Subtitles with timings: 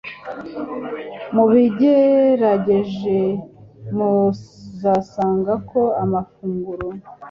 [1.33, 3.17] mubigerageje,
[3.95, 6.87] muzasanga ko amafunguro